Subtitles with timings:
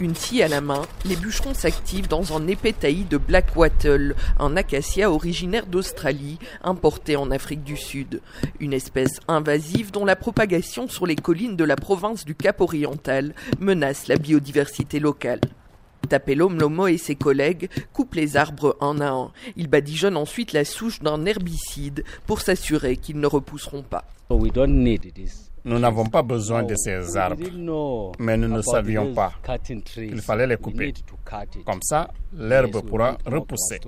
[0.00, 4.14] Une scie à la main, les bûcherons s'activent dans un épais taillis de Black Wattle,
[4.38, 8.20] un acacia originaire d'Australie, importé en Afrique du Sud.
[8.60, 13.34] Une espèce invasive dont la propagation sur les collines de la province du Cap oriental
[13.58, 15.40] menace la biodiversité locale.
[16.08, 19.32] Tapelo Mlomo et ses collègues coupent les arbres un à un.
[19.56, 24.04] Ils badigeonnent ensuite la souche d'un herbicide pour s'assurer qu'ils ne repousseront pas.
[25.68, 27.44] Nous n'avons pas besoin de ces arbres,
[28.18, 30.94] mais nous ne savions pas qu'il fallait les couper.
[31.66, 33.78] Comme ça, l'herbe pourra repousser.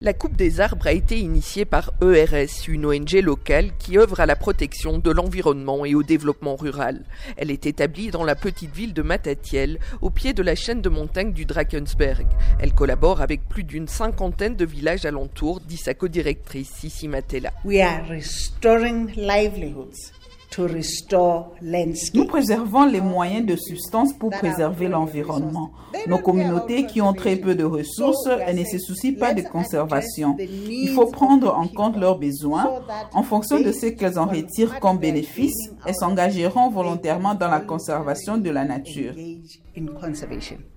[0.00, 4.26] La coupe des arbres a été initiée par ERS, une ONG locale qui œuvre à
[4.26, 7.04] la protection de l'environnement et au développement rural.
[7.36, 10.88] Elle est établie dans la petite ville de Matatiel, au pied de la chaîne de
[10.88, 12.26] montagnes du Drakensberg.
[12.60, 17.50] Elle collabore avec plus d'une cinquantaine de villages alentours, dit sa codirectrice Sissi Matela.
[17.64, 20.12] We are restoring livelihoods
[20.58, 25.70] nous préservons les moyens de substance pour préserver l'environnement.
[26.08, 30.36] Nos communautés qui ont très peu de ressources ne se soucient pas de conservation.
[30.38, 32.80] Il faut prendre en compte leurs besoins.
[33.12, 38.36] En fonction de ce qu'elles en retirent comme bénéfice, elles s'engageront volontairement dans la conservation
[38.38, 39.14] de la nature.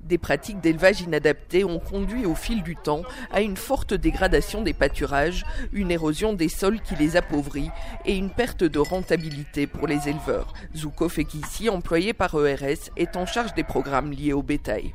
[0.01, 4.73] Des pratiques d'élevage inadaptées ont conduit au fil du temps à une forte dégradation des
[4.73, 7.69] pâturages, une érosion des sols qui les appauvrit
[8.05, 10.53] et une perte de rentabilité pour les éleveurs.
[10.75, 14.93] Zuko Fekissi, employé par ERS, est en charge des programmes liés au bétail.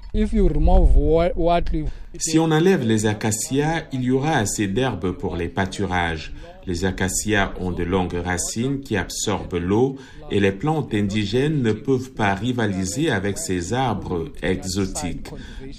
[2.18, 6.32] Si on enlève les acacias, il y aura assez d'herbes pour les pâturages.
[6.66, 9.96] Les acacias ont de longues racines qui absorbent l'eau
[10.30, 15.28] et les plantes indigènes ne peuvent pas rivaliser avec ces arbres exotiques.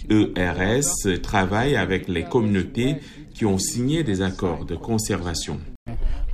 [0.10, 2.96] ERS travaille avec les communautés
[3.36, 5.60] qui ont signé des accords de conservation.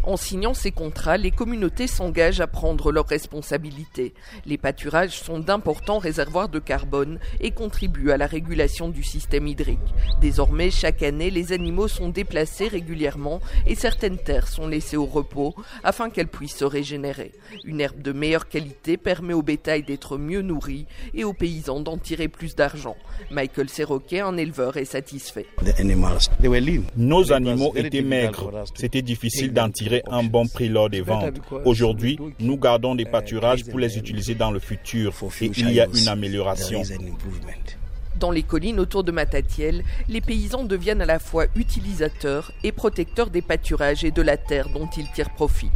[0.05, 4.13] En signant ces contrats, les communautés s'engagent à prendre leurs responsabilités.
[4.45, 9.79] Les pâturages sont d'importants réservoirs de carbone et contribuent à la régulation du système hydrique.
[10.21, 15.55] Désormais, chaque année, les animaux sont déplacés régulièrement et certaines terres sont laissées au repos
[15.83, 17.31] afin qu'elles puissent se régénérer.
[17.63, 20.85] Une herbe de meilleure qualité permet au bétail d'être mieux nourri
[21.15, 22.95] et aux paysans d'en tirer plus d'argent.
[23.31, 25.47] Michael Serroquet, un éleveur, est satisfait.
[26.95, 28.51] Nos animaux étaient maigres.
[28.75, 29.69] C'était difficile d'en
[30.03, 31.39] tirer un bon prix lors des ventes.
[31.65, 35.87] Aujourd'hui, nous gardons des pâturages pour les utiliser dans le futur et il y a
[35.93, 36.81] une amélioration.
[38.19, 43.29] Dans les collines autour de Matatiel, les paysans deviennent à la fois utilisateurs et protecteurs
[43.29, 45.71] des pâturages et de la terre dont ils tirent profit.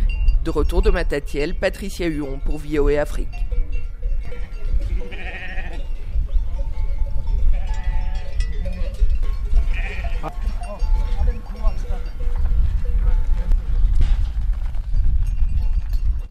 [0.45, 3.27] De retour de Matatiel, Patricia Huon pour VOA Afrique.